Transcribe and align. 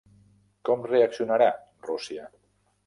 Com 0.69 0.81
reaccionarà 0.93 1.51
Rússia? 1.91 2.29